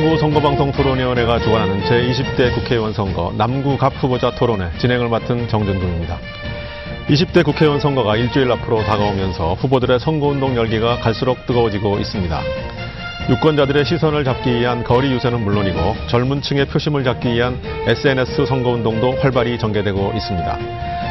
[0.00, 6.18] 남구 선거방송 토론위원회가 주관하는 제20대 국회의원 선거 남구갑 후보자 토론회 진행을 맡은 정준동입니다.
[7.10, 12.40] 20대 국회의원 선거가 일주일 앞으로 다가오면서 후보들의 선거운동 열기가 갈수록 뜨거워지고 있습니다.
[13.28, 19.58] 유권자들의 시선을 잡기 위한 거리 유세는 물론이고 젊은 층의 표심을 잡기 위한 SNS 선거운동도 활발히
[19.58, 20.58] 전개되고 있습니다.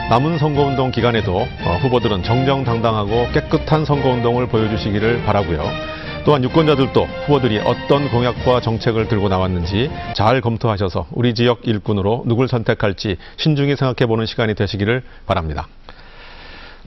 [0.09, 5.98] 남은 선거운동 기간에도 어, 후보들은 정정당당하고 깨끗한 선거운동을 보여주시기를 바라고요.
[6.25, 13.17] 또한 유권자들도 후보들이 어떤 공약과 정책을 들고 나왔는지 잘 검토하셔서 우리 지역 일꾼으로 누굴 선택할지
[13.38, 15.67] 신중히 생각해보는 시간이 되시기를 바랍니다.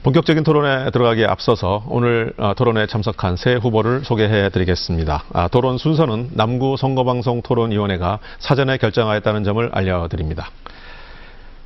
[0.03, 5.23] 본격적인 토론에 들어가기에 앞서서 오늘 어, 토론에 참석한 세 후보를 소개해 드리겠습니다.
[5.31, 10.49] 아, 토론 순서는 남구 선거방송 토론위원회가 사전에 결정하였다는 점을 알려드립니다.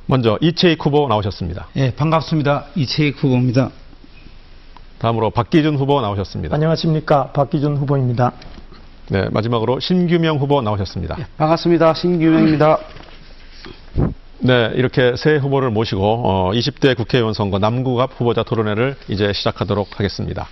[0.06, 1.66] 먼저 이채익 후보 나오셨습니다.
[1.76, 2.66] 예, 반갑습니다.
[2.76, 3.70] 이채익 후보입니다.
[4.98, 6.54] 다음으로 박기준 후보 나오셨습니다.
[6.54, 8.32] 안녕하십니까 박기준 후보입니다.
[9.10, 11.16] 네, 마지막으로 신규명 후보 나오셨습니다.
[11.36, 11.94] 반갑습니다.
[11.94, 12.78] 신규명입니다.
[14.40, 20.46] 네, 이렇게 세 후보를 모시고 어, 20대 국회의원 선거 남구갑 후보자 토론회를 이제 시작하도록 하겠습니다.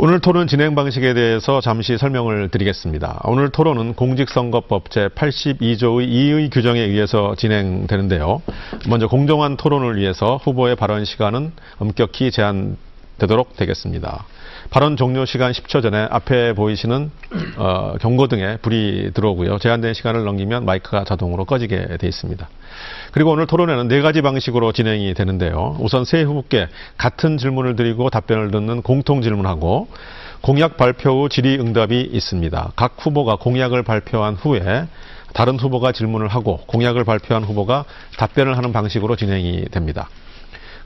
[0.00, 3.20] 오늘 토론 진행 방식에 대해서 잠시 설명을 드리겠습니다.
[3.24, 8.40] 오늘 토론은 공직선거법 제82조의 2의 규정에 의해서 진행되는데요.
[8.88, 12.76] 먼저 공정한 토론을 위해서 후보의 발언 시간은 엄격히 제한
[13.18, 14.24] 되도록 되겠습니다.
[14.70, 17.10] 발언 종료 시간 10초 전에 앞에 보이시는
[17.56, 19.58] 어, 경고등에 불이 들어오고요.
[19.58, 22.48] 제한된 시간을 넘기면 마이크가 자동으로 꺼지게 돼 있습니다.
[23.12, 25.76] 그리고 오늘 토론회는 네 가지 방식으로 진행이 되는데요.
[25.80, 26.68] 우선 세 후보께
[26.98, 29.88] 같은 질문을 드리고 답변을 듣는 공통 질문하고
[30.40, 32.72] 공약 발표 후 질의응답이 있습니다.
[32.76, 34.86] 각 후보가 공약을 발표한 후에
[35.32, 37.84] 다른 후보가 질문을 하고 공약을 발표한 후보가
[38.18, 40.08] 답변을 하는 방식으로 진행이 됩니다.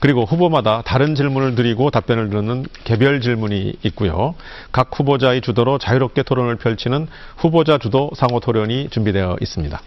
[0.02, 4.34] 그리고 후보마다 다른 질문을 드리고 답변을 듣는 개별 질문이 있고요.
[4.72, 9.80] 각 후보자의 주도로 자유롭게 토론을 펼치는 후보자 주도 상호 토론이 준비되어 있습니다.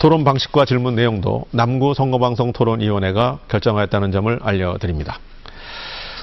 [0.00, 5.20] 토론 방식과 질문 내용도 남구 선거방송 토론위원회가 결정하였다는 점을 알려드립니다.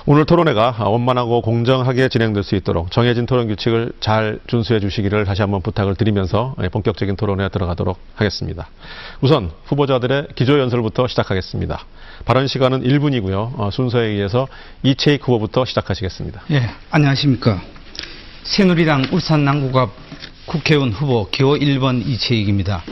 [0.06, 5.62] 오늘 토론회가 원만하고 공정하게 진행될 수 있도록 정해진 토론 규칙을 잘 준수해 주시기를 다시 한번
[5.62, 8.68] 부탁을 드리면서 본격적인 토론에 들어가도록 하겠습니다.
[9.22, 11.86] 우선 후보자들의 기조연설부터 시작하겠습니다.
[12.24, 13.72] 발언 시간은 1분이고요.
[13.72, 14.48] 순서에 의해서
[14.84, 16.44] 이채익 후보부터 시작하시겠습니다.
[16.52, 17.62] 예, 안녕하십니까.
[18.44, 19.92] 새누리당 울산 남구갑
[20.46, 22.84] 국회의원 후보 기호 1번 이채익입니다.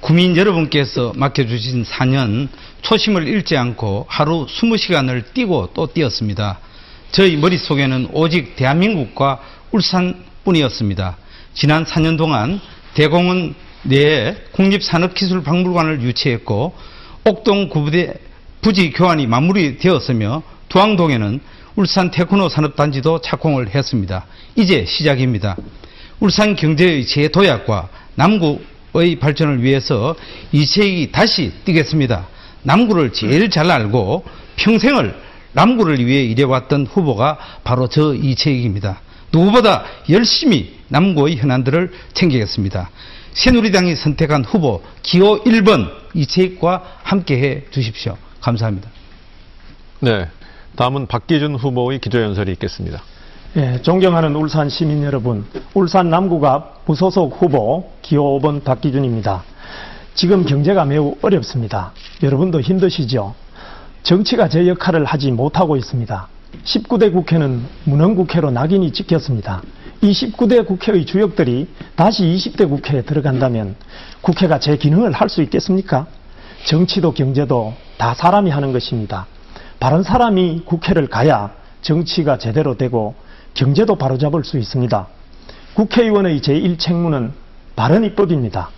[0.00, 2.48] 국민 여러분께서 맡겨주신 4년
[2.82, 6.58] 초심을 잃지 않고 하루 20시간을 뛰고 또 뛰었습니다.
[7.12, 9.40] 저희 머릿속에는 오직 대한민국과
[9.72, 11.16] 울산뿐이었습니다.
[11.54, 12.60] 지난 4년 동안
[12.94, 16.74] 대공원 내에 국립산업기술박물관을 유치했고
[17.24, 18.14] 옥동 구부대
[18.60, 21.40] 부지 교환이 마무리되었으며 두항동에는
[21.76, 24.26] 울산 테크노 산업단지도 착공을 했습니다.
[24.56, 25.56] 이제 시작입니다.
[26.20, 30.16] 울산 경제의 재도약과 남구의 발전을 위해서
[30.52, 32.26] 이채익이 다시 뛰겠습니다.
[32.62, 34.24] 남구를 제일 잘 알고
[34.56, 35.14] 평생을
[35.52, 39.00] 남구를 위해 일해왔던 후보가 바로 저 이채익입니다.
[39.32, 42.90] 누구보다 열심히 남구의 현안들을 챙기겠습니다.
[43.32, 48.16] 새누리당이 선택한 후보 기호 1번 이채익과 함께해 주십시오.
[48.40, 48.88] 감사합니다.
[50.00, 50.28] 네,
[50.76, 53.02] 다음은 박기준 후보의 기조연설이 있겠습니다.
[53.56, 59.42] 예, 존경하는 울산 시민 여러분, 울산 남구갑 무소속 후보 기호 5번 박기준입니다.
[60.14, 61.92] 지금 경제가 매우 어렵습니다.
[62.22, 63.34] 여러분도 힘드시죠?
[64.02, 66.28] 정치가 제 역할을 하지 못하고 있습니다.
[66.64, 69.62] 19대 국회는 무능국회로 낙인이 찍혔습니다.
[70.02, 73.76] 이 19대 국회의 주역들이 다시 20대 국회에 들어간다면
[74.20, 76.06] 국회가 제 기능을 할 수 있겠습니까?
[76.66, 79.26] 정치도 경제도 다 사람이 하는 것입니다.
[79.80, 81.52] 바른 사람이 국회를 가야
[81.82, 83.14] 정치가 제대로 되고
[83.54, 85.06] 경제도 바로잡을 수 있습니다.
[85.74, 87.32] 국회의원의 제1책무는
[87.74, 88.70] 바른 입법입니다.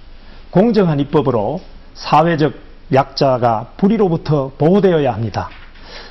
[0.51, 1.61] 공정한 입법으로
[1.95, 2.55] 사회적
[2.93, 5.51] 약자가 불의로부터 보호되어야 합니다.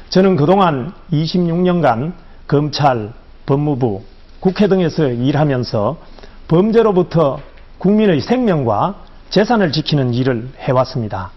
[0.09, 2.13] 저는 그동안 26년간
[2.47, 3.13] 검찰,
[3.45, 4.03] 법무부,
[4.39, 5.97] 국회 등에서 일하면서
[6.47, 7.39] 범죄로부터
[7.79, 8.95] 국민의 생명과
[9.29, 11.31] 재산을 지키는 일을 해왔습니다.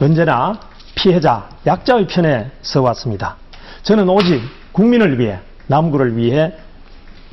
[0.00, 0.58] 언제나
[0.94, 3.36] 피해자, 약자의 편에 서왔습니다.
[3.82, 4.40] 저는 오직
[4.72, 6.52] 국민을 위해, 남구를 위해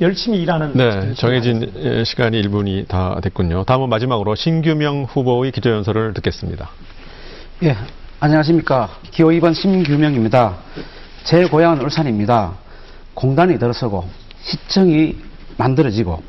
[0.00, 3.64] 열심히 일하는 네, 정해진 예, 시간이 1분이 다 됐군요.
[3.64, 6.70] 다음은 마지막으로 신규명 후보의 기조연설을 듣겠습니다.
[7.62, 7.76] 예,
[8.18, 8.90] 안녕하십니까.
[9.10, 10.56] 기호 2번 신규명입니다.
[11.24, 12.52] 제 고향은 울산입니다.
[13.14, 14.08] 공단이 들어서고
[14.42, 15.16] 시청이
[15.56, 16.22] 만들어지고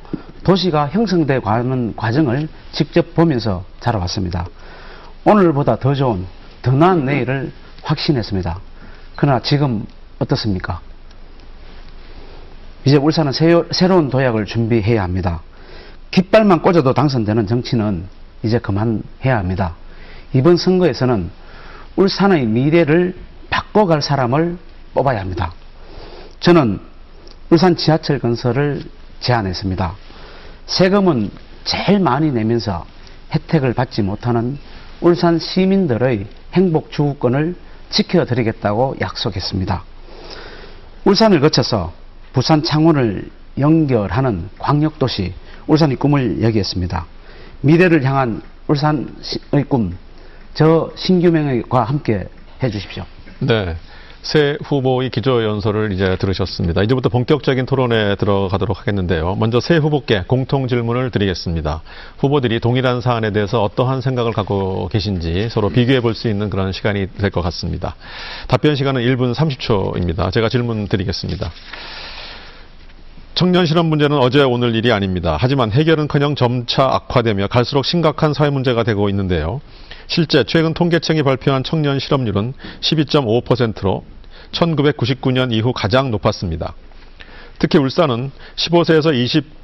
[0.44, 4.46] 도시가 형성돼 가는 과정을 직접 보면서 자라왔습니다.
[5.26, 6.26] 오늘보다 더 좋은,
[6.62, 7.52] 더 나은 내일을
[7.84, 8.60] 확신했습니다.
[9.16, 9.86] 그러나 지금
[10.20, 10.82] 어떻습니까?
[12.86, 15.42] 이제 울산은 새, 새로운 도약을 준비해야 합니다.
[16.12, 18.06] 깃발만 꽂아도 당선되는 정치는
[18.44, 19.76] 이제 그만해야 합니다.
[20.34, 21.30] 이번 선거에서는
[21.96, 23.16] 울산의 미래를
[23.50, 24.58] 바꿔갈 사람을
[24.94, 25.54] 뽑아야 합니다.
[26.40, 26.80] 저는
[27.50, 28.84] 울산 지하철 건설을
[29.22, 29.96] 제안했습니다.
[30.66, 31.32] 세금은
[31.64, 32.86] 제일 많이 내면서
[33.32, 34.58] 혜택을 받지 못하는
[35.04, 37.56] 울산 시민들의 행복 주구권을
[37.90, 39.84] 지켜드리겠다고 약속했습니다.
[41.04, 41.92] 울산을 거쳐서
[42.32, 43.30] 부산 창원을
[43.60, 45.34] 연결하는 광역도시
[45.68, 47.06] 울산의 꿈을 얘기했습니다.
[47.62, 49.98] 미래를 향한 울산의 꿈,
[50.54, 52.26] 저 신규명과 함께
[52.64, 53.04] 해주십시오.
[53.40, 53.76] 네.
[54.24, 56.82] 새 후보의 기조연설을 이제 들으셨습니다.
[56.84, 59.36] 이제부터 본격적인 토론에 들어가도록 하겠는데요.
[59.36, 61.82] 먼저 새 후보께 공통 질문을 드리겠습니다.
[62.20, 67.08] 후보들이 동일한 사안에 대해서 어떠한 생각을 갖고 계신지 서로 비교해 볼 수 있는 그런 시간이
[67.18, 67.96] 될 것 같습니다.
[68.48, 70.32] 답변 시간은 1분 30초입니다.
[70.32, 71.52] 제가 질문 드리겠습니다.
[73.36, 75.38] 청년 실업 문제는 어제 오늘 일이 아닙니다.
[75.40, 79.60] 하지만 해결은커녕 점차 악화되며 갈수록 심각한 사회 문제가 되고 있는데요.
[80.06, 84.04] 실제 최근 통계청이 발표한 청년 실업률은 12.5%로
[84.54, 86.74] 1999년 이후 가장 높았습니다.
[87.60, 89.14] 특히 울산은 15세에서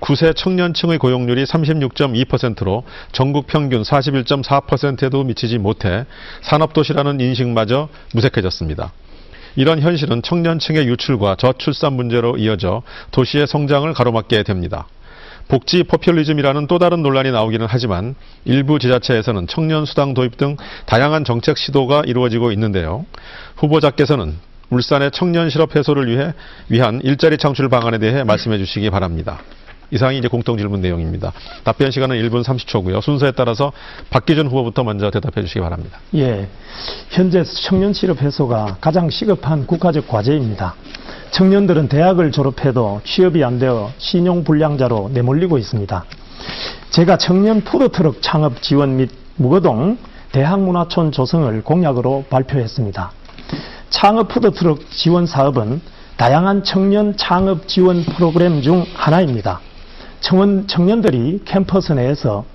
[0.02, 6.06] 29세 청년층의 고용률이 36.2%로 전국 평균 41.4%에도 미치지 못해
[6.42, 8.94] 산업도시라는 인식마저 무색해졌습니다.
[9.56, 14.88] 이런 현실은 청년층의 유출과 저출산 문제로 이어져 도시의 성장을 가로막게 됩니다.
[15.50, 18.16] 복지 포퓰리즘이라는 또 다른 논란이 나오기는 하지만
[18.46, 23.06] 일부 지자체에서는 청년 수당 도입 등 다양한 정책 시도가 이루어지고 있는데요.
[23.58, 24.38] 후보자께서는
[24.70, 26.34] 울산의 청년 실업 해소를 위해
[26.70, 29.40] 위한 일자리 창출 방안에 대해 말씀해 주시기 바랍니다.
[29.92, 31.34] 이상이 이제 공통 질문 내용입니다.
[31.64, 33.02] 답변 시간은 1분 30초고요.
[33.02, 33.72] 순서에 따라서
[34.12, 36.00] 박기준 후보부터 먼저 대답해 주시기 바랍니다.
[36.16, 36.48] 예.
[37.10, 40.76] 현재 청년 실업 해소가 가장 시급한 국가적 과제입니다.
[41.32, 46.06] 청년들은 대학을 졸업해도 취업이 안 되어 신용 불량자로 내몰리고 있습니다.
[46.92, 49.98] 제가 청년 푸드트럭 창업 지원 및 무거동
[50.32, 53.12] 대학문화촌 조성을 공약으로 발표했습니다.
[53.90, 55.82] 창업 푸드 트럭 지원 사업은
[56.16, 59.62] 다양한 청년 창업 지원 프로그램 중 하나입니다.
[60.22, 62.46] 청원, 청년들이 캠퍼스 내에서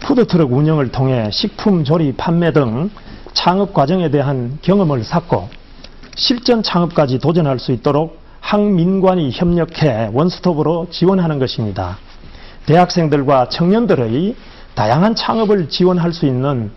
[0.00, 2.90] 푸드트럭 운영을 통해 식품 조리, 판매 등
[3.32, 5.48] 창업 과정에 대한 경험을 쌓고
[6.14, 11.96] 실전 창업까지 도전할 수 있도록 학민관이 협력해 원스톱으로 지원하는 것입니다.
[12.66, 14.36] 대학생들과 청년들의
[14.74, 16.70] 다양한 창업을 지원할 수 있는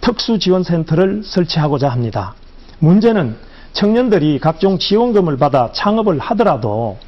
[0.00, 2.34] 특수지원센터를 설치하고자 합니다.
[2.78, 3.36] 문제는
[3.72, 6.98] 청년들이 각종 지원금을 받아 창업을 하더라도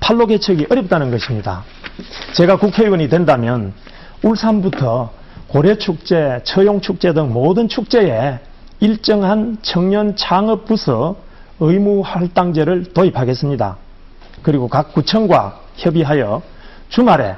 [0.00, 1.64] 판로 개척이 어렵다는 것입니다.
[2.32, 3.72] 제가 국회의원이 된다면
[4.22, 5.10] 울산부터
[5.48, 8.38] 고래축제, 처용축제 등 모든 축제에
[8.80, 11.16] 일정한 청년 창업 부서
[11.60, 13.76] 의무 할당제를 도입하겠습니다.
[14.42, 16.42] 그리고 각 구청과 협의하여
[16.88, 17.36] 주말에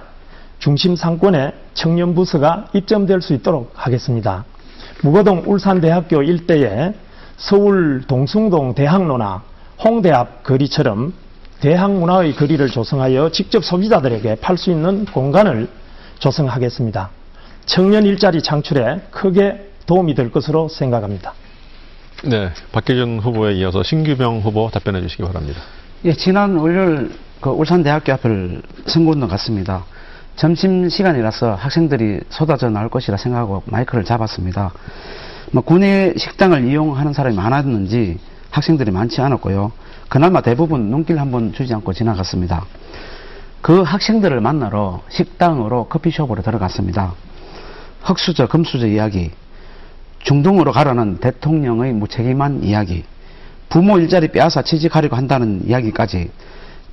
[0.58, 4.44] 중심 상권에 청년 부서가 입점될 수 있도록 하겠습니다.
[5.02, 6.92] 무거동 울산대학교 일대에
[7.38, 9.42] 서울 동숭동 대학로나
[9.82, 11.14] 홍대 앞 거리처럼
[11.60, 15.68] 대학 문화의 거리를 조성하여 직접 소비자들에게 팔 수 있는 공간을
[16.18, 17.10] 조성하겠습니다.
[17.64, 21.32] 청년 일자리 창출에 크게 도움이 될 것으로 생각합니다.
[22.24, 25.60] 네, 박기준 후보에 이어서 신규병 후보 답변해 주시기 바랍니다.
[26.04, 29.84] 예, 지난 월요일 그 울산대학교 앞을 선거운동 갔습니다.
[30.34, 34.72] 점심 시간이라서 학생들이 쏟아져 나올 것이라 생각하고 마이크를 잡았습니다.
[35.52, 38.18] 뭐 군내 식당을 이용하는 사람이 많았는지
[38.50, 39.72] 학생들이 많지 않았고요.
[40.08, 42.64] 그나마 대부분 눈길 한번 주지 않고 지나갔습니다.
[43.62, 47.14] 그 학생들을 만나러 식당으로 커피숍으로 들어갔습니다.
[48.02, 49.30] 흑수저, 금수저 이야기,
[50.20, 53.04] 중동으로 가라는 대통령의 무책임한 이야기,
[53.68, 56.30] 부모 일자리 빼앗아 취직하려고 한다는 이야기까지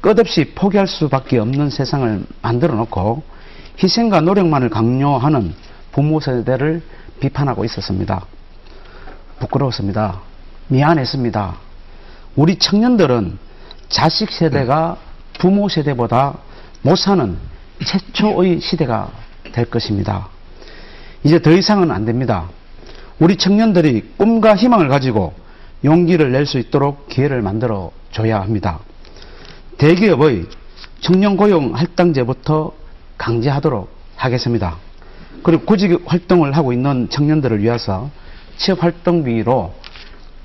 [0.02, 3.24] 끝없이 포기할 수밖에 없는 세상을 만들어 놓고
[3.82, 5.54] 희생과 노력만을 강요하는
[5.92, 6.82] 부모 세대를
[7.20, 8.26] 비판하고 있었습니다.
[9.40, 10.22] 부끄러웠습니다.
[10.68, 11.56] 미안했습니다.
[12.36, 13.38] 우리 청년들은
[13.90, 14.98] 자식 세대가
[15.40, 16.38] 부모 세대보다
[16.82, 17.38] 못 사는
[17.86, 19.10] 최초의 시대가
[19.52, 20.28] 될 것입니다.
[21.24, 22.50] 이제 더 이상은 안 됩니다.
[23.20, 25.34] 우리 청년들이 꿈과 희망을 가지고
[25.84, 28.80] 용기를 낼 수 있도록 기회를 만들어 줘야 합니다.
[29.78, 30.46] 대기업의
[31.02, 32.72] 청년 고용 할당제부터
[33.18, 34.78] 강제하도록 하겠습니다.
[35.44, 38.10] 그리고 구직 활동을 하고 있는 청년들을 위해서
[38.58, 39.74] 취업 활동비로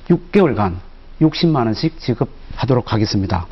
[0.09, 0.77] 6개월간
[1.21, 3.47] 60만 원씩 지급하도록 하겠습니다.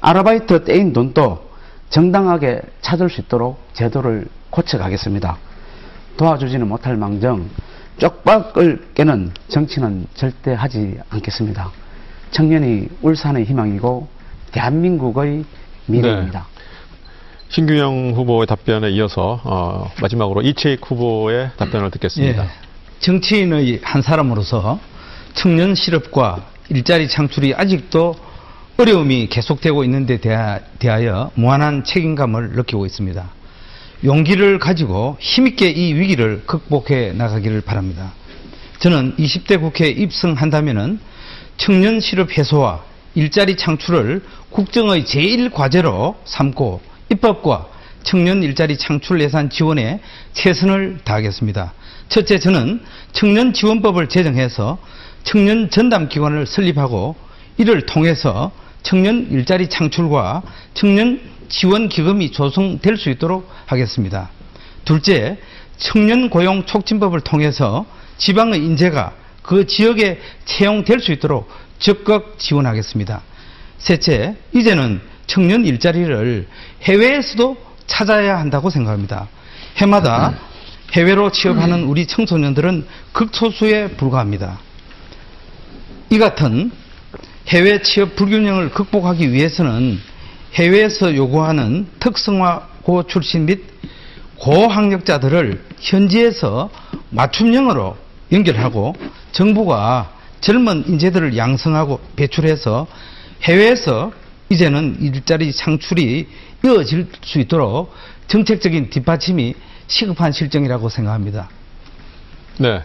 [0.00, 1.48] 아르바이트 떼인 돈도
[1.90, 5.38] 정당하게 찾을 수 있도록 제도를 고쳐가겠습니다.
[6.16, 7.48] 도와주지는 못할 망정
[7.98, 11.70] 쪽박을 깨는 정치는 절대 하지 않겠습니다.
[12.30, 14.08] 청년이 울산의 희망이고
[14.52, 15.44] 대한민국의
[15.86, 16.46] 미래입니다.
[17.48, 22.44] 신규영 후보의 답변에 이어서 어, 마지막으로 이채익 후보의 답변을 듣겠습니다.
[22.44, 22.67] 예.
[23.00, 24.80] 정치인의 한 사람으로서
[25.34, 28.16] 청년 실업과 일자리 창출이 아직도
[28.76, 33.30] 어려움이 계속되고 있는데 대하- 대하여 무한한 책임감을 느끼고 있습니다.
[34.04, 38.12] 용기를 가지고 힘있게 이 위기를 극복해 나가기를 바랍니다.
[38.78, 41.00] 저는 20대 국회에 입성한다면은
[41.56, 42.84] 청년 실업 해소와
[43.16, 47.66] 일자리 창출을 국정의 제일 과제로 삼고 입법과
[48.04, 50.00] 청년 일자리 창출 예산 지원에
[50.34, 51.72] 최선을 다하겠습니다.
[52.08, 52.80] 첫째, 저는
[53.12, 54.78] 청년 지원법을 제정해서
[55.24, 57.16] 청년 전담 기관을 설립하고
[57.58, 58.50] 이를 통해서
[58.82, 60.42] 청년 일자리 창출과
[60.74, 64.30] 청년 지원 기금이 조성될 수 있도록 하겠습니다.
[64.84, 65.38] 둘째,
[65.76, 67.84] 청년 고용 촉진법을 통해서
[68.16, 69.12] 지방의 인재가
[69.42, 73.22] 그 지역에 채용될 수 있도록 적극 지원하겠습니다.
[73.78, 76.48] 셋째, 이제는 청년 일자리를
[76.82, 79.28] 해외에서도 찾아야 한다고 생각합니다.
[79.76, 80.34] 해마다
[80.92, 84.58] 해외로 취업하는 우리 청소년들은 극소수에 불과합니다.
[86.10, 86.70] 이 같은
[87.48, 89.98] 해외 취업 불균형을 극복하기 위해서는
[90.54, 93.64] 해외에서 요구하는 특성화 고 출신 및
[94.36, 96.70] 고학력자들을 현지에서
[97.10, 97.96] 맞춤형으로
[98.32, 98.94] 연결하고
[99.32, 102.86] 정부가 젊은 인재들을 양성하고 배출해서
[103.42, 104.12] 해외에서
[104.48, 106.26] 이제는 일자리 창출이
[106.64, 107.92] 이어질 수 있도록
[108.28, 109.54] 정책적인 뒷받침이
[109.88, 111.48] 시급한 실정이라고 생각합니다.
[112.58, 112.82] 네.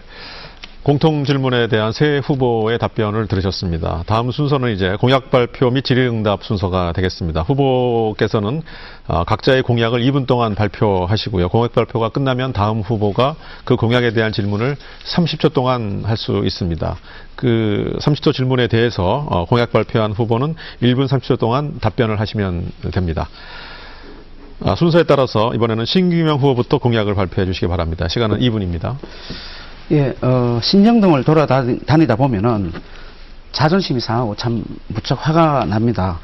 [0.84, 4.04] 공통 질문에 대한 새 후보의 답변을 들으셨습니다.
[4.06, 7.40] 다음 순서는 이제 공약 발표 및 질의응답 순서가 되겠습니다.
[7.40, 8.62] 후보께서는
[9.06, 11.48] 어, 각자의 공약을 2분 동안 발표하시고요.
[11.48, 13.34] 공약 발표가 끝나면 다음 후보가
[13.64, 16.96] 그 공약에 대한 질문을 30초 동안 할 수 있습니다.
[17.34, 23.30] 그 30초 질문에 대해서 어, 공약 발표한 후보는 1분 30초 동안 답변을 하시면 됩니다.
[24.60, 28.08] 아, 순서에 따라서 이번에는 신규명 후보부터 공약을 발표해 주시기 바랍니다.
[28.08, 28.96] 시간은 2분입니다.
[29.92, 32.72] 예, 어, 신정동을 돌아다니다 보면은
[33.52, 36.18] 자존심이 상하고 참 무척 화가 납니다.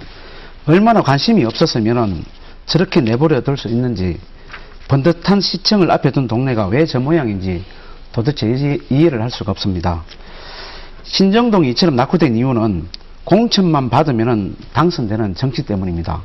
[0.66, 2.24] 얼마나 관심이 없었으면은
[2.66, 4.18] 저렇게 내버려 둘 수 있는지
[4.88, 7.64] 번듯한 시청을 앞에 둔 동네가 왜 저 모양인지
[8.12, 10.02] 도대체 이해- 이해를 할 수가 없습니다.
[11.04, 12.88] 신정동이 이처럼 낙후된 이유는
[13.24, 16.22] 공천만 받으면은 당선되는 정치 때문입니다.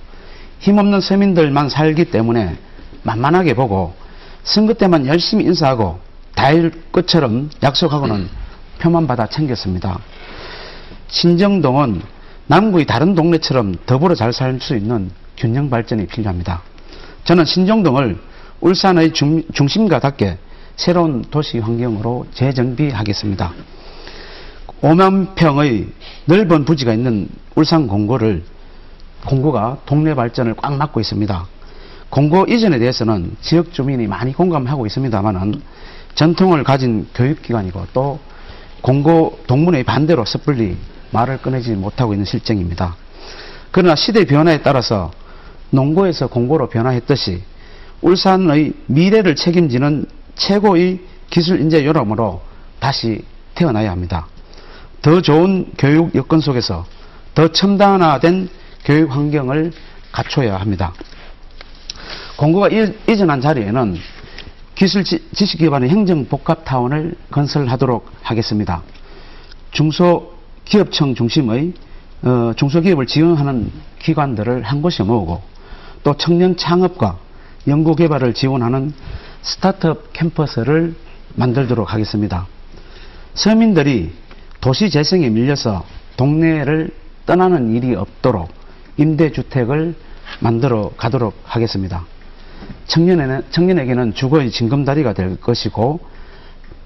[0.66, 2.58] 힘없는 서민들만 살기 때문에
[3.04, 3.94] 만만하게 보고
[4.44, 6.00] 선거 때만 열심히 인사하고
[6.34, 8.28] 다일 것처럼 약속하고는
[8.80, 10.00] 표만 받아 챙겼습니다.
[11.08, 12.02] 신정동은
[12.48, 16.64] 남구의 다른 동네처럼 더불어 잘 살 수 있는 균형 발전이 필요합니다.
[17.26, 18.18] 저는 신정동을
[18.60, 20.40] 울산의 중, 중심과 닿게
[20.78, 23.54] 새로운 도시 환경으로 재정비하겠습니다.
[24.82, 25.90] 5만 평의
[26.26, 28.44] 넓은 부지가 있는 울산 공고를
[29.26, 31.48] 공고가 동네 발전을 꽉 막고 있습니다.
[32.10, 35.62] 공고 이전에 대해서는 지역 주민이 많이 공감하고 있습니다만은
[36.14, 38.20] 전통을 가진 교육기관이고 또
[38.82, 40.78] 공고 동문의 반대로 섣불리
[41.12, 42.96] 말을 꺼내지 못하고 있는 실정입니다.
[43.72, 45.12] 그러나 시대 변화에 따라서
[45.72, 47.44] 농고에서 공고로 변화했듯이
[48.02, 50.06] 울산의 미래를 책임지는
[50.36, 52.42] 최고의 기술 인재 여러모로
[52.80, 53.24] 다시
[53.56, 54.28] 태어나야 합니다.
[55.02, 56.86] 더 좋은 교육 여건 속에서
[57.34, 58.50] 더 첨단화된
[58.86, 59.72] 교육 환경을
[60.12, 60.94] 갖춰야 합니다.
[62.38, 63.98] 공고가 이- 이전한 자리에는
[64.76, 68.84] 기술 지- 지식 기반의 행정 복합타운을 건설하도록 하겠습니다.
[69.72, 71.74] 중소기업청 중심의
[72.24, 75.42] 어, 중소기업을 지원하는 기관들을 한 곳에 모으고
[76.04, 77.18] 또 청년 창업과
[77.68, 78.94] 연구개발을 지원하는
[79.42, 80.96] 스타트업 캠퍼스를
[81.36, 82.48] 만들도록 하겠습니다.
[83.34, 84.12] 서민들이
[84.62, 85.86] 도시 재생에 밀려서
[86.18, 86.90] 동네를
[87.26, 88.50] 떠나는 일이 없도록
[88.98, 89.96] 임대주택을
[90.40, 92.06] 만들어 가도록 하겠습니다.
[92.88, 96.00] 청년에는, 청년에게는 주거의 징검다리가 될 것이고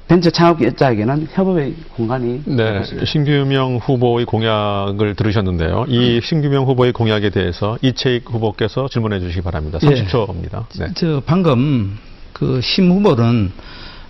[0.07, 3.05] 벤처 창업자에게는 협업의 공간이 될 네, 것입니다.
[3.05, 5.85] 신규명 후보의 공약을 들으셨는데요.
[5.87, 9.77] 이 신규명 후보의 공약에 대해서 이채익 후보께서 질문해 주시기 바랍니다.
[9.83, 9.87] 예.
[9.87, 10.65] 30초입니다.
[10.79, 10.87] 네.
[10.95, 11.97] 저 방금
[12.33, 13.51] 그 심 후보는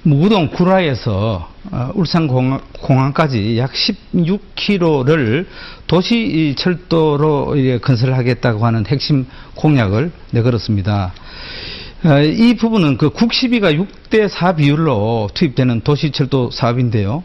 [0.04, 5.46] 무구동 구라에서 어, 울산 공항, 공항까지 약 16km를
[5.88, 9.26] 도시 철도로 건설하겠다고 하는 핵심
[9.56, 11.14] 공약을 내걸었습니다.
[12.06, 17.24] 어, 이 부분은 그 국시비가 6대 4 비율로 투입되는 도시 철도 사업인데요.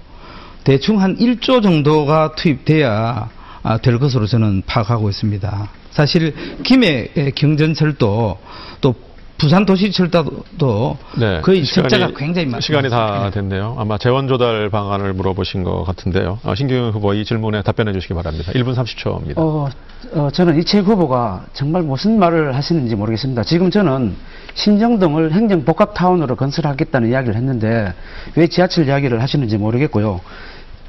[0.65, 3.31] 대충 한 1조 정도가 투입돼야
[3.63, 5.71] 아, 될 것으로 저는 파악하고 있습니다.
[5.91, 8.39] 사실 김해 경전철도
[8.81, 8.95] 또
[9.45, 12.61] 부산 도시 철도도 네, 거의 시간이- 적자가 굉장히 많습니다.
[12.61, 13.77] 시간이 다 됐네요.
[13.79, 16.39] 아마 재원 조달 방안을 물어보신 것 같은데요.
[16.45, 18.53] 아, 신규 후보 이 질문에 답변해 주시기 바랍니다.
[18.53, 19.35] 1분 30초입니다.
[19.37, 19.69] 어,
[20.15, 23.43] 어, 저는 이채익 후보가 정말 무슨 말을 하시는지 모르겠습니다.
[23.43, 24.17] 지금 저는
[24.55, 27.93] 신정동을 행정복합타운으로 건설하겠다는 이야기를 했는데
[28.37, 30.23] 왜 지하철 이야기를 하시는지 모르겠고요.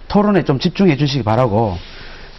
[0.08, 1.78] 토론에 좀 집중해 주시기 바라고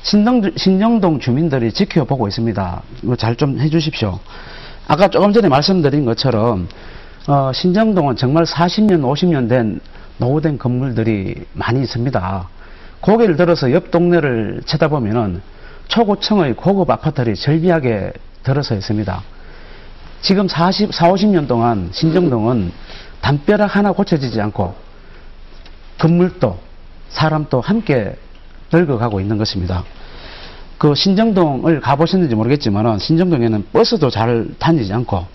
[0.03, 2.83] 신정, 신정동 주민들이 지켜보고 있습니다.
[3.19, 4.19] 잘 좀 해주십시오.
[4.89, 6.69] 아까 조금 전에 말씀드린 것처럼
[7.27, 9.81] 어, 신정동은 정말 40년, 50년 된
[10.19, 12.49] 노후된 건물들이 많이 있습니다.
[13.01, 15.43] 고개를 들어서 옆 동네를 쳐다보면은
[15.89, 18.13] 초고층의 고급 아파트들이 절비하게
[18.43, 19.23] 들어서 있습니다.
[20.21, 22.73] 지금 40, 4, 50년 동안 신정동은
[23.21, 24.75] 담벼락 하나 고쳐지지 않고
[25.99, 26.59] 건물도
[27.09, 28.17] 사람도 함께
[28.73, 29.85] 늙어가고 있는 것입니다.
[30.79, 35.27] 그 신정동을 가보셨는지 모르겠지만은 신정동에는 버스도 잘 다니지 않고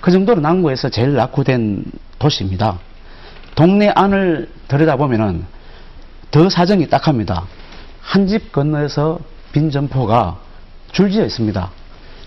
[0.00, 1.84] 그 정도로 남구에서 제일 낙후된
[2.18, 2.78] 도시입니다.
[3.54, 5.44] 동네 안을 들여다보면은
[6.30, 7.46] 더 사정이 딱합니다.
[8.02, 9.18] 한 집 건너에서
[9.52, 10.38] 빈 점포가
[10.92, 11.70] 줄지어 있습니다.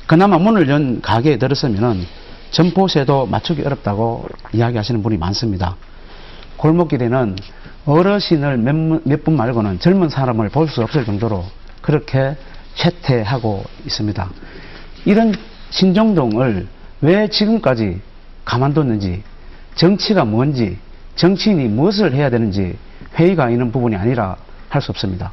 [0.07, 2.05] 그나마 문을 연 가게에 들었으면은
[2.51, 5.75] 점포세도 맞추기 어렵다고 이야기하시는 분이 많습니다.
[6.57, 7.35] 골목길에는
[7.85, 11.45] 어르신을 몇 분 말고는 젊은 사람을 볼 수 없을 정도로
[11.93, 12.35] 그렇게
[12.75, 14.29] 쇠퇴하고 있습니다.
[15.05, 15.33] 이런
[15.71, 16.67] 신정동을
[17.01, 17.99] 왜 지금까지
[18.45, 19.23] 가만뒀는지
[19.73, 20.77] 정치가 뭔지
[21.15, 22.77] 정치인이 무엇을 해야 되는지
[23.17, 24.37] 회의가 있는 부분이 아니라
[24.69, 25.31] 할 수 없습니다.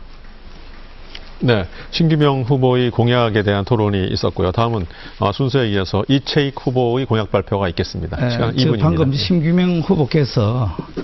[1.40, 4.50] 네, 신규명 후보의 공약에 대한 토론이 있었고요.
[4.52, 4.86] 다음은
[5.18, 8.16] 어, 순서에 이어서 이채익 후보의 공약 발표가 있겠습니다.
[8.24, 8.80] 예, 시간 저 2분입니다.
[8.80, 11.02] 방금 심규명 후보께서 저-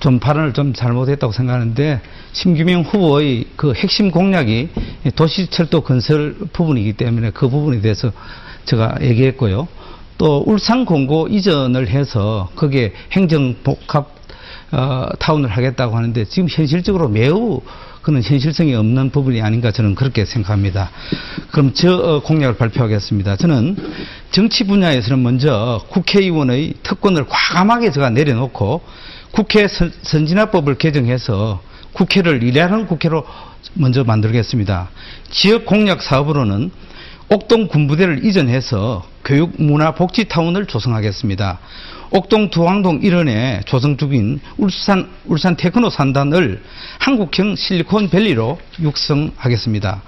[0.00, 2.00] 좀 발언을 좀 잘못했다고 생각하는데
[2.32, 4.68] 심규명 후보의 그 핵심 공약이
[5.14, 8.12] 도시철도 건설 부분이기 때문에 그 부분에 대해서
[8.64, 9.68] 제가 얘기했고요.
[10.18, 14.14] 또 울산 공고 이전을 해서 거기에 행정 복합
[14.70, 17.60] 어, 타운을 하겠다고 하는데 지금 현실적으로 매우
[18.02, 20.90] 그는 현실성이 없는 부분이 아닌가 저는 그렇게 생각합니다.
[21.50, 23.36] 그럼 저 어, 공약을 발표하겠습니다.
[23.36, 23.76] 저는
[24.30, 28.82] 정치 분야에서는 먼저 국회의원의 특권을 과감하게 제가 내려놓고
[29.34, 31.60] 국회 선, 선진화법을 개정해서
[31.92, 33.26] 국회를 일하는 국회로
[33.72, 34.90] 먼저 만들겠습니다.
[35.30, 36.70] 지역 공약 사업으로는
[37.28, 41.58] 옥동 군부대를 이전해서 교육 문화 복지 타운을 조성하겠습니다.
[42.12, 46.62] 옥동 두항동 일원에 조성 중인 울산 울산 테크노 산단을
[47.00, 50.02] 한국형 실리콘밸리로 육성하겠습니다.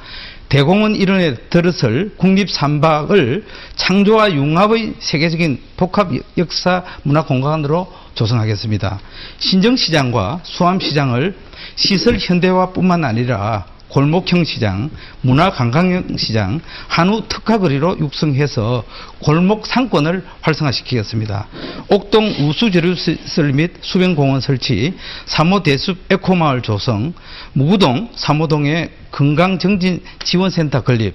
[0.48, 9.00] 대공원 일원에 들어설 국립 삼박을 창조와 융합의 세계적인 복합 역사 문화 공간으로 조성하겠습니다.
[9.38, 11.37] 신정시장과 수암시장을
[11.74, 14.90] 시설 현대화뿐만 아니라 골목형 시장,
[15.22, 18.85] 문화관광형 시장, 한우 특화거리로 육성해서
[19.20, 21.46] 골목 상권을 활성화시키겠습니다.
[21.88, 24.94] 옥동 우수재료시설 및 수변공원 설치,
[25.27, 27.14] 사모 대숲 에코마을 조성,
[27.53, 31.14] 무구동 사모동의 건강정진 지원센터 건립,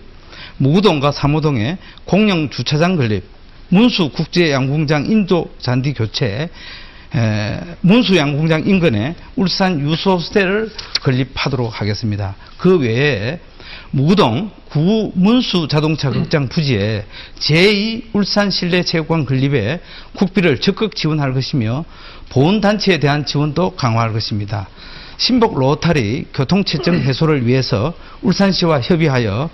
[0.57, 3.23] 무구동과 사모동의 공영 주차장 건립,
[3.69, 6.49] 문수 국제양궁장 인도 잔디 교체, 에,
[7.81, 10.71] 문수양궁장 인근에 울산 유소스테를
[11.01, 12.35] 건립하도록 하겠습니다.
[12.57, 13.39] 그 외에
[13.91, 17.05] 무구동 구 문수 자동차 극장 부지에
[17.39, 19.81] 제2 울산 실내 체육관 건립에
[20.15, 21.83] 국비를 적극 지원할 것이며
[22.29, 24.69] 보훈단체에 대한 지원도 강화할 것입니다.
[25.17, 29.49] 신복 로타리 교통체증 해소를 위해서 울산시와 협의하여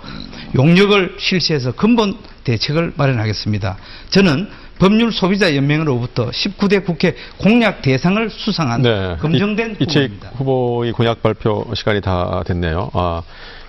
[0.54, 3.76] 용역을 실시해서 근본 대책을 마련하겠습니다.
[4.08, 10.30] 저는 법률 소비자 연맹으로부터 19대 국회 공약 대상을 수상한 네, 검증된 이, 이채익 후보입니다.
[10.36, 12.90] 후보의 공약 발표 시간이 다 됐네요.
[12.94, 13.22] 아,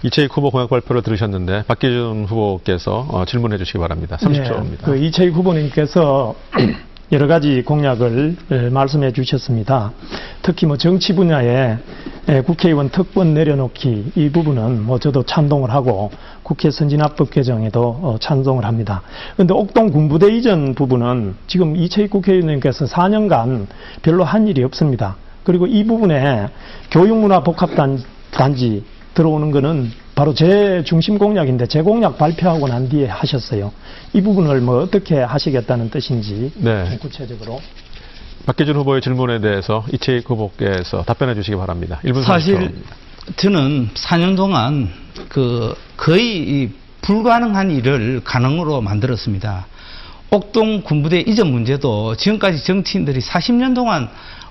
[0.03, 4.17] 이채익 후보 공약 발표를 들으셨는데 박기준 후보께서 어, 질문해 주시기 바랍니다.
[4.17, 4.69] 30초입니다.
[4.69, 6.35] 네, 그 이채익 후보님께서
[7.11, 9.93] 여러 가지 공약을 에, 말씀해 주셨습니다.
[10.43, 11.77] 특히 뭐 정치 분야에
[12.27, 16.11] 에, 국회의원 특권 내려놓기 이 부분은 뭐 저도 찬동을 하고
[16.49, 19.03] 국회 선진화법 개정에도 어, 찬동을 합니다.
[19.35, 23.67] 그런데 옥동 군부대 이전 부분은 지금 이채익 국회의원님께서 4년간
[24.01, 25.15] 별로 한 일이 없습니다.
[25.43, 26.47] 그리고 이 부분에
[26.89, 28.83] 교육문화 복합단지
[29.13, 33.71] 들어오는 거는 바로 제 중심 공약인데 제 공약 발표하고 난 뒤에 하셨어요.
[34.13, 36.89] 이 부분을 뭐 어떻게 하시겠다는 뜻인지 네.
[36.89, 37.61] 좀 구체적으로.
[38.47, 41.99] 박기준 후보의 질문에 대해서 이채익 후보께서 답변해 주시기 바랍니다.
[42.03, 42.25] 1분 30초입니다.
[42.25, 42.73] 사실
[43.35, 44.89] 저는 4년 동안
[45.27, 46.69] 그 거의 이
[47.01, 49.67] 불가능한 일을 가능으로 만들었습니다.
[50.31, 54.09] 옥동 군부대 이전 문제도 지금까지 정치인들이 40년 동안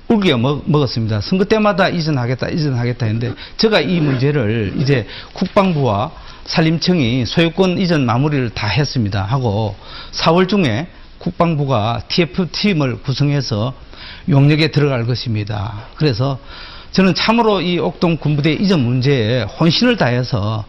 [0.09, 1.20] 울겨 먹, 먹었습니다.
[1.20, 6.11] 선거 때마다 이전하겠다, 이전하겠다 했는데 제가 이 문제를 이제 국방부와
[6.46, 9.22] 산림청이 소유권 이전 마무리를 다 했습니다.
[9.22, 9.76] 하고
[10.12, 13.74] 4월 중에 국방부가 TF팀을 구성해서
[14.28, 15.85] 용역에 들어갈 것입니다.
[15.96, 16.38] 그래서
[16.92, 20.64] 저는 참으로 이 옥동 군부대 이전 문제에 혼신을 다해서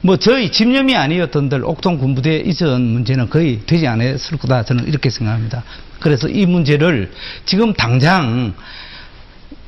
[0.00, 5.64] 뭐 저희 집념이 아니었던들 옥동 군부대 이전 문제는 거의 되지 않았을 거다 저는 이렇게 생각합니다.
[6.00, 7.10] 그래서 이 문제를
[7.44, 8.54] 지금 당장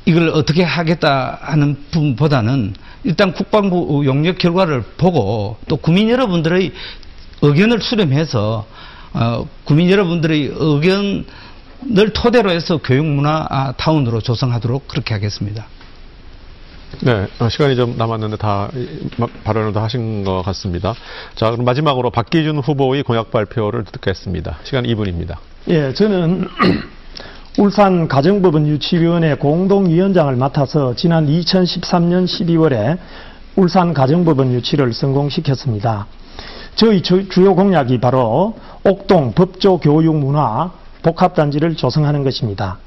[0.05, 6.71] 이걸 어떻게 하겠다 하는 부분보다는 일단 국방부 용역 결과를 보고 또 국민 여러분들의
[7.41, 8.65] 의견을 수렴해서
[9.13, 15.65] 어, 국민 여러분들의 의견을 토대로 해서 교육문화 아, 타운으로 조성하도록 그렇게 하겠습니다.
[16.99, 18.69] 네, 어, 시간이 좀 남았는데 다
[19.43, 20.93] 발언을 다 하신 것 같습니다.
[21.35, 24.57] 자, 그럼 마지막으로 박기준 후보의 공약 발표를 듣겠습니다.
[24.63, 25.37] 시간 2분입니다.
[25.69, 26.47] 예, 저는
[27.57, 32.97] 울산 가정법원 유치위원회 공동위원장을 맡아서 지난 2013년 12월에
[33.55, 36.07] 울산 가정법원 유치를 성공시켰습니다.
[36.75, 40.71] 저희 주- 주요 공약이 바로 옥동 법조 교육 문화
[41.03, 42.77] 복합단지를 조성하는 것입니다.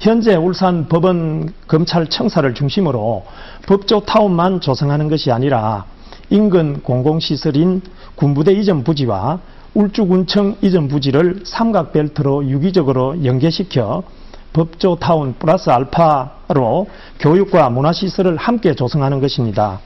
[0.00, 3.24] 현재 울산 법원 검찰 청사를 중심으로
[3.66, 5.86] 법조 타운만 조성하는 것이 아니라
[6.30, 7.82] 인근 공공시설인
[8.14, 9.40] 군부대 이전 부지와
[9.74, 14.04] 울주군청 이전 부지를 삼각벨트로 유기적으로 연계시켜
[14.52, 16.86] 법조 타운 플러스 알파로
[17.18, 19.80] 교육과 문화시설을 함께 조성하는 것입니다.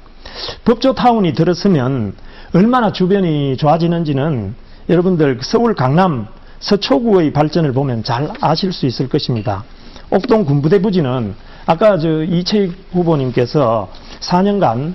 [0.64, 2.14] 법조 타운이 들었으면
[2.54, 4.54] 얼마나 주변이 좋아지는지는
[4.90, 6.26] 여러분들 서울 강남
[6.60, 9.64] 서초구의 발전을 보면 잘 아실 수 있을 것입니다.
[10.12, 13.88] 옥동 군부대 부지는 아까 저 이채익 후보님께서
[14.20, 14.92] 4년간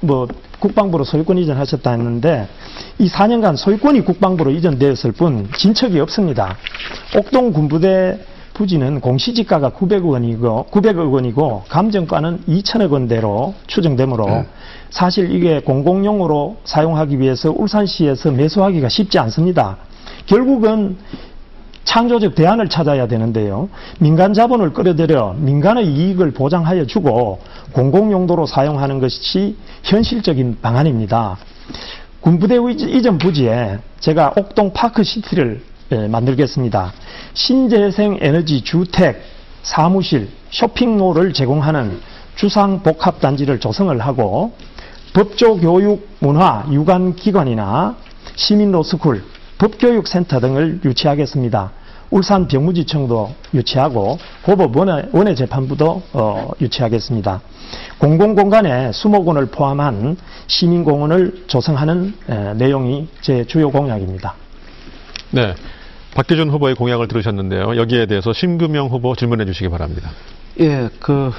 [0.00, 0.26] 뭐
[0.58, 2.48] 국방부로 소유권 이전하셨다 했는데
[2.98, 6.56] 이 4년간 소유권이 국방부로 이전되었을 뿐 진척이 없습니다.
[7.16, 8.18] 옥동 군부대
[8.54, 14.44] 부지는 공시지가가 900억 원이고 900억 원이고 감정가는 2천억 원대로 추정되므로
[14.90, 19.76] 사실 이게 공공용으로 사용하기 위해서 울산시에서 매수하기가 쉽지 않습니다.
[20.26, 20.96] 결국은
[21.90, 23.68] 창조적 대안을 찾아야 되는데요.
[23.98, 27.40] 민간 자본을 끌어들여 민간의 이익을 보장하여 주고
[27.72, 31.36] 공공용도로 사용하는 것이 현실적인 방안입니다.
[32.20, 32.58] 군부대
[32.90, 36.92] 이전 부지에 제가 옥동 파크시티를 예, 만들겠습니다.
[37.34, 39.20] 신재생 에너지 주택,
[39.64, 42.00] 사무실, 쇼핑몰을 제공하는
[42.36, 44.52] 주상 복합단지를 조성을 하고
[45.12, 47.96] 법조 교육 문화 유관 기관이나
[48.36, 49.24] 시민로스쿨,
[49.58, 51.79] 법교육센터 등을 유치하겠습니다.
[52.10, 57.40] 울산 병무지청도 유치하고 고법 원외, 원외 재판부도 어, 유치하겠습니다.
[57.98, 60.16] 공공공간에 수목원을 포함한
[60.48, 64.34] 시민공원을 조성하는 에, 내용이 제 주요 공약입니다.
[65.30, 65.54] 네.
[66.14, 67.76] 박기준 후보의 공약을 들으셨는데요.
[67.76, 70.10] 여기에 대해서 심금영 후보 질문해 주시기 바랍니다.
[70.58, 71.30] 예, 그,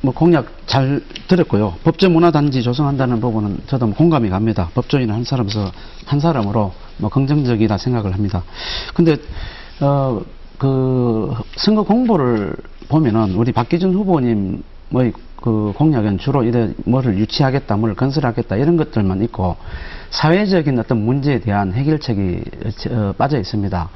[0.00, 1.76] 뭐 공약 잘 들었고요.
[1.84, 4.68] 법조 문화단지 조성한다는 부분은 저도 뭐 공감이 갑니다.
[4.74, 5.70] 법조인 한 사람서,
[6.04, 8.42] 한 사람으로 뭐 긍정적이다 생각을 합니다.
[8.94, 9.16] 근데,
[9.80, 10.22] 어,
[10.58, 12.54] 그, 선거 공보를
[12.88, 15.12] 보면은 우리 박기준 후보님의
[15.42, 19.56] 그 공약은 주로 이래 뭐를 유치하겠다, 뭘 건설하겠다 이런 것들만 있고
[20.10, 22.42] 사회적인 어떤 문제에 대한 해결책이
[22.90, 23.90] 어, 빠져 있습니다.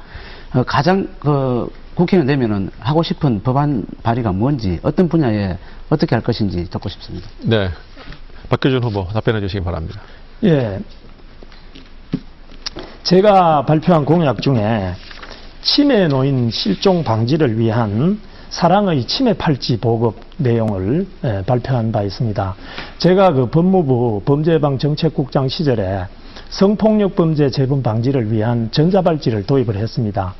[0.53, 5.57] 어, 가장 그 국회의원 되면은 하고 싶은 법안 발의가 뭔지 어떤 분야에
[5.89, 7.27] 어떻게 할 것인지 듣고 싶습니다.
[7.43, 7.69] 네.
[8.49, 9.99] 박기준 후보 답변해 주시기 바랍니다.
[10.43, 10.79] 예.
[13.03, 14.93] 제가 발표한 공약 중에
[15.63, 18.19] 치매 노인 실종 방지를 위한
[18.49, 22.55] 사랑의 치매 팔찌 보급 내용을 예, 발표한 바 있습니다.
[22.97, 26.05] 제가 그 법무부 범죄예방 정책국장 시절에
[26.49, 30.33] 성폭력 범죄 재범 방지를 위한 전자발찌를 도입을 했습니다.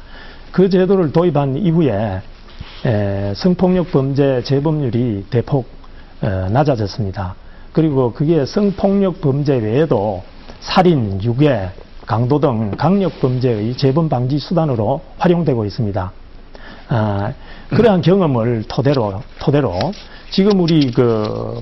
[0.52, 2.22] 그 제도를 도입한 이후에
[2.86, 5.68] 에, 성폭력 범죄 재범률이 대폭
[6.24, 7.36] 어, 낮아졌습니다.
[7.74, 10.24] 그리고 그게 성폭력 범죄 외에도
[10.62, 11.70] 살인, 유괴,
[12.06, 16.12] 강도 등 강력 범죄의 재범 방지 수단으로 활용되고 있습니다.
[16.90, 17.34] 아,
[17.70, 19.78] 그러한 경험을 토대로 토대로
[20.30, 21.62] 지금 우리 그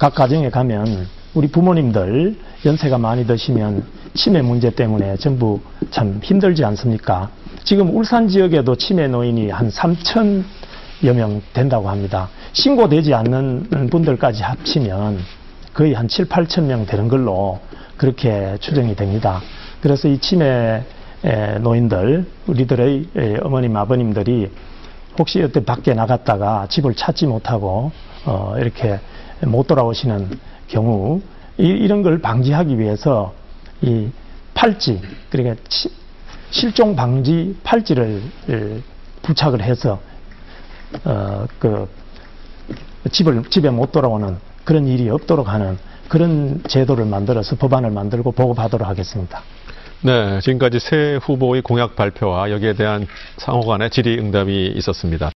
[0.00, 7.28] 각 가정에 가면 우리 부모님들 연세가 많이 드시면 치매 문제 때문에 전부 참 힘들지 않습니까?
[7.64, 12.30] 지금 울산 지역에도 치매 노인이 한 3천여 명 된다고 합니다.
[12.52, 15.18] 신고되지 않는 분들까지 합치면
[15.74, 17.60] 거의 한 7, 8천 명 되는 걸로
[18.00, 19.42] 그렇게 추정이 됩니다.
[19.82, 20.82] 그래서 이 치매
[21.22, 24.50] 에, 노인들, 우리들의 에, 어머님, 아버님들이
[25.18, 27.92] 혹시 어때 밖에 나갔다가 집을 찾지 못하고
[28.24, 28.98] 어, 이렇게
[29.42, 30.30] 못 돌아오시는
[30.68, 31.20] 경우
[31.58, 33.34] 이, 런걸 방지하기 위해서
[33.82, 34.08] 이
[34.54, 35.92] 팔찌 그러니까 치-
[36.50, 38.80] 실종 방지 팔찌를 에,
[39.20, 40.00] 부착을 해서
[41.04, 41.86] 어, 그
[43.10, 45.76] 집을 집에 못 돌아오는 그런 일이 없도록 하는
[46.10, 49.42] 그런 제도를 만들어서 법안을 만들고 보고받도록 하겠습니다.
[50.02, 55.28] 네, 지금까지 새 후보의 공약 발표와 여기에 대한 상호 간의 질의응답이 있었습니다.